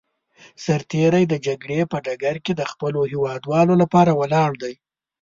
[0.63, 4.73] سرتېری د جګړې په ډګر کې د خپلو هېوادوالو لپاره ولاړ دی.